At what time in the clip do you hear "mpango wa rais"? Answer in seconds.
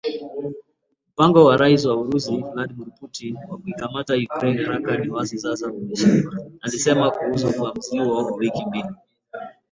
1.13-1.81